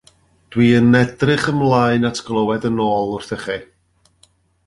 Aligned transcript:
Dwi'n 0.53 0.95
edrych 1.01 1.45
ymlaen 1.51 2.07
at 2.09 2.23
glywed 2.27 2.67
yn 2.69 2.83
ôl 2.87 3.13
wrthych 3.17 3.47
chi. 3.47 3.59